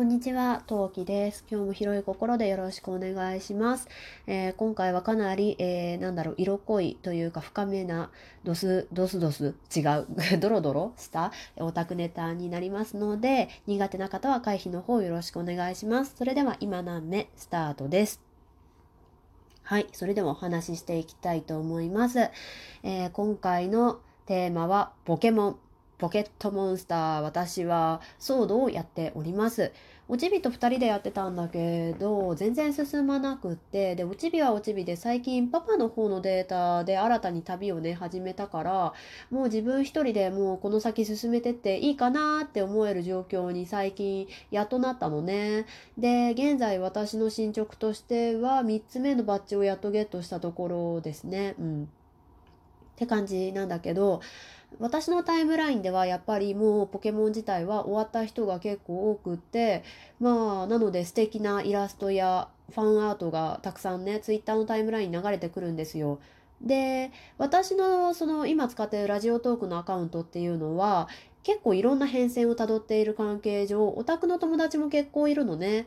[0.00, 1.44] こんにちは、トウキです。
[1.50, 3.86] 今日も広い心でよろしくお願いします。
[4.26, 8.10] えー今回はかなり、えーなんだろう、色濃いというか深めな、
[8.42, 10.06] ドス、ドスドス、違う、
[10.40, 16.14] ドロドロしたオタクネタになりますので、苦手な方は回避の方よろしくお願いします。
[16.16, 18.22] それでは今何目スタートです。
[19.64, 22.20] はい、それではお話ししていきたいと思います。
[22.82, 25.58] えー今回のテーマはポケモン。
[26.00, 27.20] ポケットモンスター。
[27.20, 29.70] 私はソードをやっております。
[30.08, 38.94] おちびと2人でやってたんだけど、全然進まなくって、で、おちびはおちびで最近パパの方のデータで新たに旅をね、始めたから、
[39.30, 45.66] もう自分一人でもうこの先進めてっていいかなって思える状況に最近やっとなったのね。
[45.98, 51.54] で、現在私の進捗としては3つ目のバッジをやっとゲットしたところですね。
[51.60, 51.84] うん。
[51.84, 51.86] っ
[52.96, 54.20] て感じなんだけど、
[54.78, 59.82] 私のタイムラインではやっぱりもうポケモン自体は終わった人が結構多くって、
[60.20, 66.20] まあ、なので素敵なイラストやファンアートがたくさんね、ツイッターのタイムラインに流れてくるんですよ。
[66.62, 71.08] で、私のその今使っているラジオトークのアカウントっていうのは、
[71.42, 75.86] 結構いろんな変遷をたどっている関係上、オタクの友達も結構いるのね。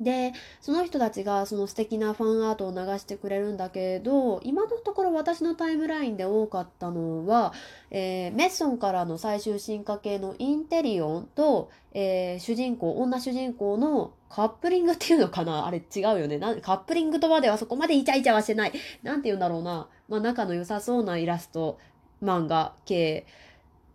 [0.00, 7.52] で、その人たちがその素敵なファンアートを流してくれるんだけど、今のところ私のタイムラインで多かったのは、
[7.90, 15.66] えーメッソンからの最終進化系のインテリオンと、えー主人公、女主人公のカップリングっていうのかな？
[15.66, 16.38] あれ違うよね。
[16.38, 18.72] なカップリングとまではそこまでイチャイチャはしてない。
[19.02, 19.88] なんて言うんだろうな。
[20.08, 21.78] まあ仲の良さそうなイラスト、
[22.22, 23.26] 漫画系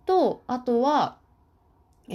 [0.05, 1.17] と、あとは、
[2.07, 2.13] え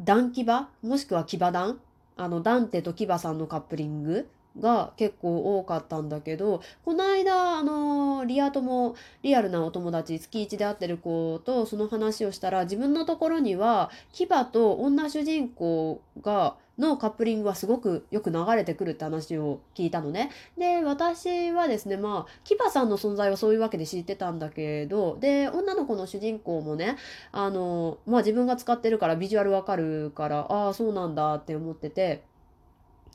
[0.00, 0.68] ー、ダンキバ？
[0.82, 1.80] もしくはキバダン？
[2.16, 4.28] あの、ダンテとキバさんのカップリング
[4.60, 20.30] が結構多かったんだけど、この間、あの、リア友、リアルなお友達、月1で会ってる子とその話をしたら、自分のところには、キバと女主人公が、のカップリングはすごくよく流れてくるって話を聞いたのね。
[20.58, 26.96] で、私はですね、まあ、キバさんの存在はそういうわけで知ってたんだけど、で、女の子の主人公もね、
[27.32, 32.22] あの、まあ自分が使ってるからビジュアルわかるから、ああ、そうなんだって思ってて、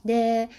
[0.04, 0.50] で、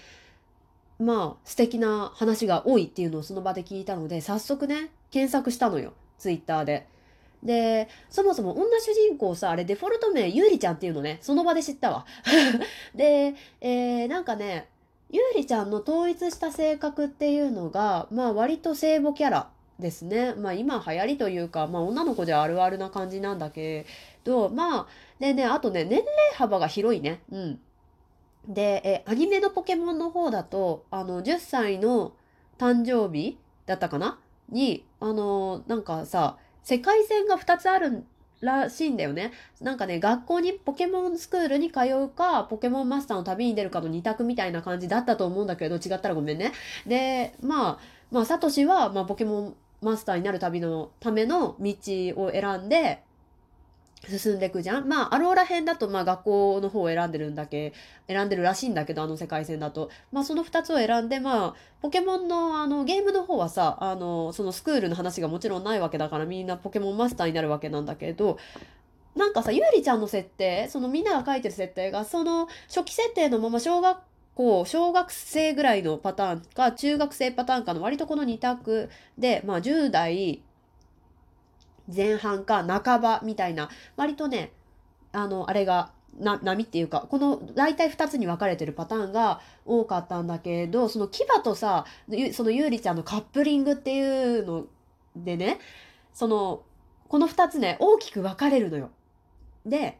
[0.99, 6.87] まあ素敵な話が多いっていうのをその場で聞いたので、早速ね、検索したのよ、ツイッターで。
[7.43, 12.05] で、そもそも女主人公さ、あれデフォルト名ゆうりちゃんっていうのね、その場で知ったわ。
[12.95, 14.69] で、えー、なんかね、
[15.09, 19.49] ゆうりちゃんの統一した性格っていうのが、まあ割と聖母キャラ
[19.79, 20.33] ですね。
[20.35, 23.85] まあ今流行りというか、まあ女の子であるあるな感じなんだけ
[24.23, 24.87] ど、まあ、
[25.19, 27.21] でね、あとね、年齢幅が広いね。
[27.31, 27.59] うん。
[28.47, 32.13] で、え、アニメのポケモンの方だと、あの、10歳の
[32.57, 34.19] 誕生日だったかな？
[34.49, 38.03] に、あの、なんかさ、世界線が2つある
[38.41, 39.31] らしいんだよね。
[39.61, 46.51] なんかね、学校にポケモンスクールに通うか、ポケモンマスターの旅に出るかの2択みたいな感じだったと思うんだけど、違ったらごめんね。
[46.85, 47.79] で、まあ、
[48.11, 51.75] まあ、サトシは、まあ、ポケモンマスターになる旅のための道
[52.17, 53.03] を選んで、
[54.09, 54.87] 進んでいくじゃん？
[54.87, 57.73] まあ、アローラ編だと、まあ、学校の方を選んでるんだけ、
[58.07, 59.89] 選んでるらしいんだけど、あの世界線だと。
[60.11, 68.37] まあ、その二つを選んで、まあ、ポケモンの、あの、ゲームの方はさ、あの、そのスクールの話がもちろんないわけだから、みんなポケモンマスターになるわけなんだけど、
[69.15, 73.99] なんかさ、ゆうりちゃんの設定、そのみんなが書いてる設定が、その初期設定のまま小学
[74.35, 80.41] 校、小学生ぐらいのパターンか、中学生パターンかの割とこの二択で、まあ10代
[81.93, 84.51] 前半か半ばみたいな、割とね、
[85.11, 91.85] あの、あれが、な、波っていうか、この大体二つに分かれてるパターンが多かったんだけど、その牙とさ、
[92.33, 94.65] そのゆうりちゃんのカップリングっていうの
[95.15, 95.59] でね、
[96.13, 96.63] その、
[97.07, 98.91] この二つね、大きく分かれるのよ。
[99.65, 99.99] で、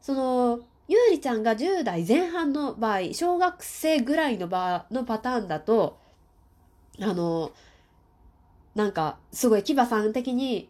[0.00, 5.98] その、ゆうりちゃんが10代前半の場合、小学生ぐらいの場のパターンだと、
[7.00, 7.52] あの、
[8.74, 10.68] なんか、すごい、キバさん的に、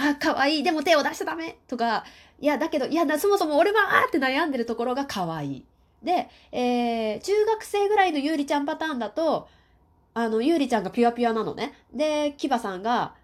[0.00, 2.04] あ、可愛い、でも手を出しちゃダメとか、
[2.40, 5.64] いや、だけど、いや、そもそも俺は、あって悩んでるところが可愛い。
[6.02, 9.48] で、えー、中学生ぐらいのゆうりちゃんパターンだと、
[10.14, 11.74] あの、ゆうりちゃんがピュアピュアなのね。
[11.92, 13.14] で、キバさんが、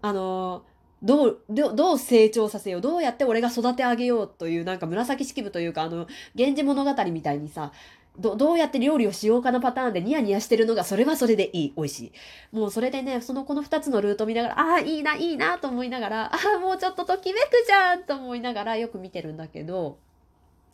[0.00, 0.62] あの
[1.02, 7.72] どう、どどう成長させよう、どうやって俺が育て上げようという、なんか紫式部というか、あの、源氏物語みたいにさ、
[8.18, 12.12] ど、どうやって料理をしようかなパターンでニヤニヤしてるのが、それはそれでいい、美味しい。
[12.56, 19.98] もうそれでね、そのこの2つのルート見ながら、ああ、いいな、いいな、と思いながら、ああ、もうちょっとときめくじゃん、と思いながらよく見てるんだけど、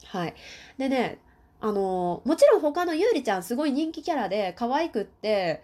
[0.06, 0.34] はい。
[0.78, 1.18] でね、
[1.60, 5.62] あの、もちろん他のゆうりちゃんすごい人気キャラで可愛くって、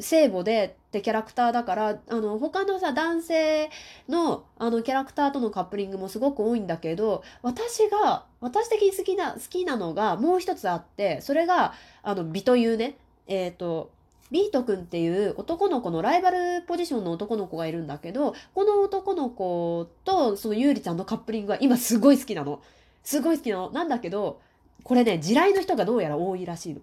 [0.00, 3.70] 聖母でってキャラクターだからあの他のさ男性
[4.08, 12.96] のあのキャラクターとのカップリングもすごく多いんだけど私が私的に好きな好きなのがもう一つあってそれがあの美というね
[13.26, 13.90] えっ、ー、と
[14.30, 22.60] ビート君っていう男の子のライバルポジションの男の子がいるんだけどこの男の子とそのゆうりちゃんのカップリングが今すごい好きなの
[23.02, 24.40] すごい好きなのなんだけど
[24.84, 26.80] これね地雷の人がどうやら多いらしいの。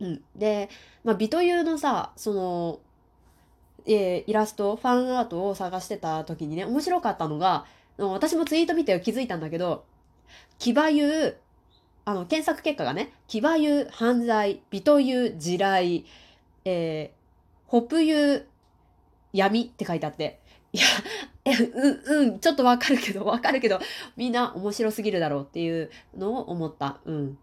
[0.00, 0.68] うん、で、
[1.04, 2.80] まあ、美というのさその、
[3.86, 7.64] えー、イラストファンアートを探してた時にね面白かったのが
[7.96, 9.84] 私もツイート見て気づいたんだけど
[10.58, 11.36] 騎馬優
[12.04, 16.04] あの検索結果がね騎馬優犯罪美という地雷
[16.64, 18.46] えー、ホップユ
[19.32, 20.40] 闇って書いてあって、
[20.72, 20.84] いや、
[22.06, 23.80] うん、うん、ちょっとわかるけど、わかるけど、
[24.16, 27.00] みんな面白すぎるだろうっていうのを思った。
[27.04, 27.38] うん。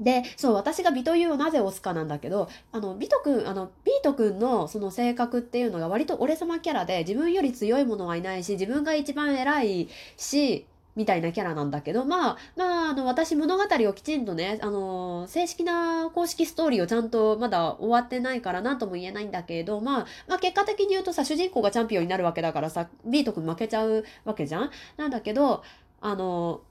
[0.00, 10.66] で、そう、私が美というをなぜ押すかなんだけど、あの、美とくん、あの、ビートくんのその性格っていうのが割と俺様キャラで、自分より強いものはいないし、自分が一番偉いし、
[10.96, 25.62] みたいなキャラなんだけど、まあ、まあ、あの、私物語をきちんとね、あの、正式な公式ストーリーをちゃんとまだ終わってないから何とも言えないんだけど、まあ、まあ結果的に言うとさ、主人公がチャンピオンになるわけだからさ、ビート君負けちゃうわけじゃんなんだけど、
[26.00, 26.62] あの、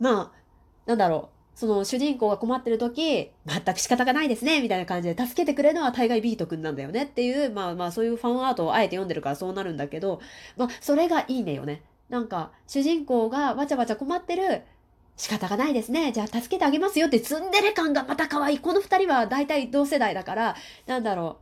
[0.00, 0.32] まあ、
[0.86, 1.37] なんだろう。
[1.58, 10.20] その主人公が困ってる時、全く仕方がないですね、みたいな感じで助けてくれるのは大概ビートくんなんだよねっていう、まあまあそういうファンアートをあえて読んでるからそうなるんだけど、
[10.56, 11.82] まあそれがいいねよね。
[12.10, 14.62] なんか主人公がわちゃわちゃ困ってる
[15.16, 16.12] 仕方がないですね。
[16.12, 18.58] じゃあ助けてあげますよってツンデレ感がまた可愛い。
[18.60, 20.56] この二人は大体同世代だから、
[20.86, 21.38] なんだろ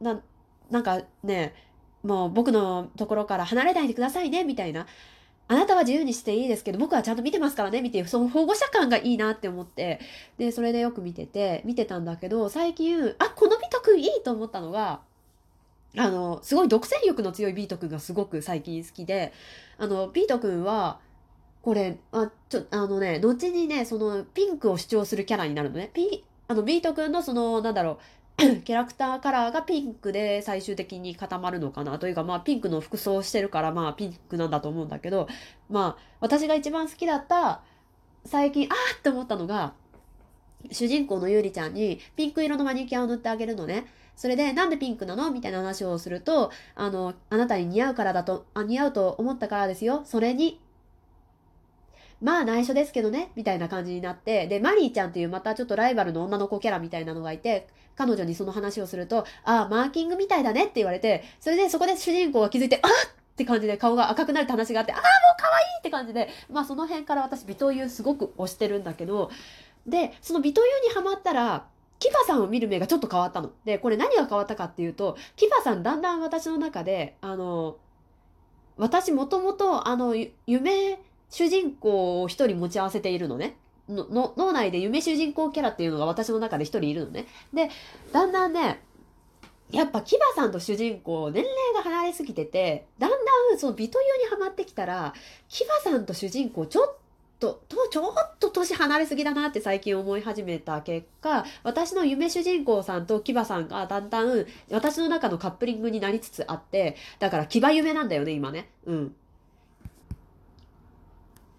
[0.00, 0.04] う。
[0.04, 0.22] な、
[0.70, 1.54] なんかね、
[2.02, 4.86] もう僕のところから離れないでくださいね、みたいな。
[5.48, 10.00] あなたは自由にしていいですけど、僕はちゃんと見てますからね、見て、その保護者感がいいなって思って、
[10.38, 15.00] で、それでよく見てて、見てたんだけど、最近、あ、この美徳いいと思ったのが、
[15.96, 19.32] あの、すごい独占欲の強いビート君がすごく最近好きで、
[19.78, 21.00] あの、ビート君は、
[21.60, 25.90] これ、あ、ちょ、あのね、後にね、その、ピンクを主張するキャラになるのね。
[25.92, 27.98] ピ、あの、ビート君のその、なんだろう、
[28.64, 35.28] キャラクターカラーがピンクで最終的に固まるのかなというか、まあ、ピンクの服装をしてるから、まあ、ピンクなんだと思うんだけど、
[35.70, 37.62] まあ、私が一番好きだった、
[38.24, 39.74] 最近、あーって思ったのが、
[40.70, 43.86] 主人公のゆりちゃんにピンク色のマニキュアを塗ってあげるのね。
[44.14, 50.02] それで、なんでピンクなのみたいな話をすると、あの、あなたに似合うからだと、あ、似合うと思ったからですよ。
[50.04, 50.60] それに、
[52.20, 62.90] まあ内緒ですけどね、みたいな感じになって、で、マリーちゃんっていうまたちょっとライバルの女の子キャラみたいなのがいて、彼女にその話をすると、ああ、マーキングみたいだねって言われて、それでそこで主人公が気づいて、あっ
[63.32, 65.08] って感じで顔が赤くなるって話があって、ああ、もう
[65.38, 69.30] 可愛いって感じで、まあその辺から私、美というすごく推してるんだけど、
[69.86, 71.66] で、その美というにハマったら、
[71.98, 73.52] キバさんを見る目がちょっと変わったの。
[73.64, 77.76] で、これ何が変わったかっていうと、キバさんだんだん私の中で、あの、
[78.76, 80.14] 私もともと、あの、
[80.46, 80.98] 夢
[81.30, 83.56] 主人公を一人持ち合わせているのね。
[83.88, 87.26] のの脳内で夢主人公キャラっていうのが私の中で一人いるのね。
[87.52, 87.70] で、
[88.12, 88.82] だんだんね、
[89.70, 93.16] やっぱキバさんと主人公年齢が離れすぎててだんだ
[93.54, 95.14] んその美というにはまってきたら
[95.48, 96.96] キバさんと主人公ちょっ
[97.40, 108.70] と、と、ちょっと年離れすぎだなって最近思い始めた結果、私の夢主人公さんとキバさんがだんだん私の中のカップリングになりつつあって、だからキバ夢なんだよね、今ね。
[108.86, 109.16] うん。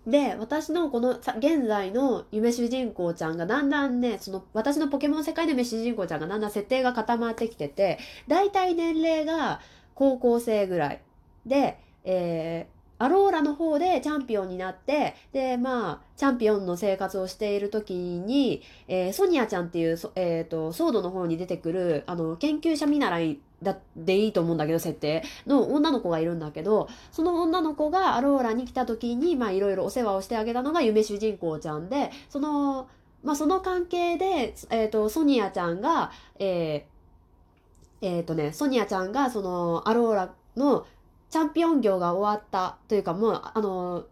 [0.05, 9.61] で、私のこの現在の夢主人公ちゃんがだんだんね、その私のポケモン世界の夢主人公ちゃんがだんだん設定が固まってきてて、だいたい年齢が
[9.95, 11.01] 高校生ぐらい
[11.45, 25.23] で、えー、アローラの方でチャンピオンになって、で、まあ、チャンピオンの生活をしている時に、えー、ソニアちゃんっていう、えっ、ー、と、ソードの方に出てくる、あの、研究者見習いだでいいと思うんだけど、設定。
[25.47, 32.87] の女の子がいるんだけど、その女の子がアローラに来た時に、まあ、いろいろお世話をしてあげたのが夢主人公ちゃんで、その、
[33.23, 40.85] まあ、その関係で、え、ー、と、ソニアちゃんが、えー、えっ、とね、ソニアちゃんが、その、アローラの、
[41.33, 44.05] チャンピオン業が終わったというかもう、あの、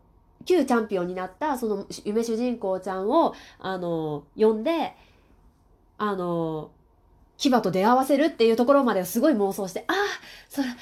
[0.45, 4.95] 旧チャンピオンになったその夢主人公ちゃんを、あの、呼んで、
[5.99, 6.71] あの、
[7.49, 9.95] 牙と出会わせるっていうところまでをすごい妄想して、ああ、
[10.47, 10.75] それ、わ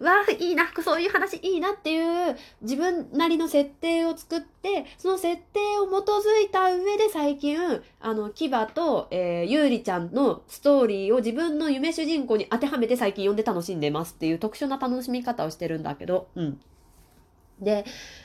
[0.00, 7.58] あ、わあ、いいな、そういう話いいなっていう自分なりの設定を作って、その設定を基づいた上で最近、
[8.00, 16.60] あの、牙と、えー、ゆうりちゃんのストーリーを自分の夢主人公に当てはめて最近読んで楽しんでますっていう特殊な楽しみ方をしてるんだけど、うん。
[17.60, 17.84] で、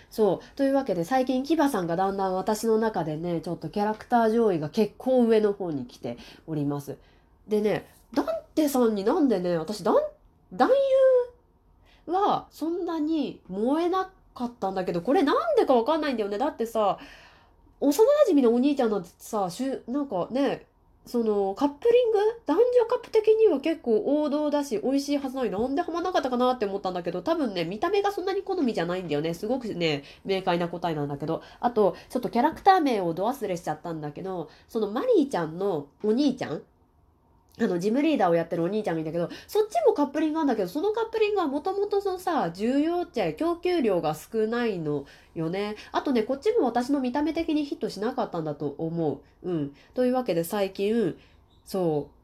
[0.09, 0.57] そう。
[0.57, 6.97] というわけで、最近、キバさんがだんだん私の中でね、ちょっとキャラクター上位が結構上の方に来ております。
[7.49, 8.25] でねダン
[8.55, 10.01] テさんになんでね、私、男、
[10.51, 10.69] 男
[12.07, 16.37] 優はそんなに燃えなかったんだけど、これなんでかわかんないんだよね。
[16.37, 16.97] だってさ、
[17.79, 20.65] 幼馴染のお兄ちゃんなんてさ、しゅなんかね、
[21.05, 22.19] そのカップリング？
[22.45, 29.33] 男女カップ的には結構王道だし美味しいはずなのになんでハマなかったかなって思ったんだけど多分ね見た目がそんなに好みじゃないんだよね。
[29.33, 31.41] すごくね明快な答えなんだけど。
[31.61, 36.61] あとちょっとキャラクター名をど忘れしちゃったんだけどそのマリーちゃんのお兄ちゃん
[37.59, 45.75] あの、ジムリーダーをやってるお兄ちゃんがいるんだけど、そっちもカップリングなんだけど、そのカップリングはもともとそのさ、重要っちゃ供給量が少ないのよね。
[45.91, 49.49] あとね、こっちも私の見た目的にヒットしなかったんだと思う。
[49.49, 49.75] うん。
[49.93, 51.17] というわけで最近、
[51.65, 52.19] そう、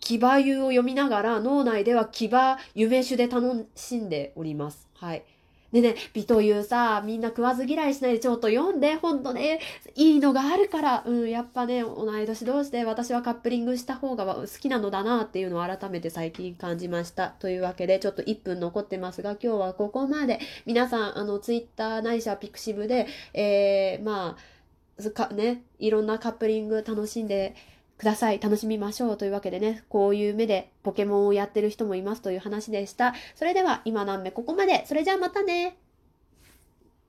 [0.00, 4.88] 騎馬湯を読みながら脳内では騎馬夢酒で楽しんでおります。
[4.94, 5.24] はい。
[5.72, 9.60] でね、美というさ、みんな食わず嫌いしないでちょっと読んで、ほんとね、
[9.94, 17.28] いいのがあるから、うん、やっぱね、同い年同士で私はカップリングした方が好きなのだなっていうのを改めて最近感じました。
[17.28, 20.40] というわけで、ちょっと1分残ってますが、今日はここまで。
[20.64, 27.54] 皆さん、あの、ツイッターないしはピクシブで、えー、まあ、ね、いろんなカップリング楽しんで、
[27.98, 28.40] ください。
[28.40, 29.16] 楽しみましょう。
[29.16, 33.14] というわけでね、こういう目でポケモンをやってる人もいますという話でした。
[33.34, 34.30] それでは今何目？
[34.30, 34.86] ここまで。
[34.86, 35.76] それじゃあまたね。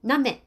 [0.03, 0.43] 何目？